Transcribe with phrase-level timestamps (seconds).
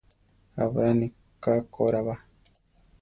[0.63, 1.07] Abrani
[1.43, 2.15] ká ko ra ba.